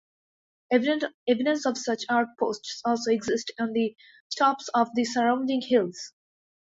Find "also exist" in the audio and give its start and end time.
2.83-3.51